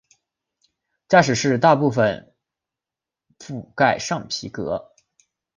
[1.07, 2.33] 驾驶室大部份
[3.37, 4.95] 覆盖上皮革。